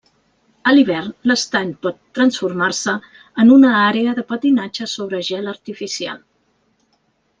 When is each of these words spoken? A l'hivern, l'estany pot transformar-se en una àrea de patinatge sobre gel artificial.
A 0.69 0.71
l'hivern, 0.75 1.11
l'estany 1.31 1.73
pot 1.85 1.99
transformar-se 2.19 2.95
en 3.43 3.53
una 3.59 3.75
àrea 3.83 4.17
de 4.21 4.25
patinatge 4.33 4.89
sobre 4.95 5.21
gel 5.29 5.53
artificial. 5.53 6.19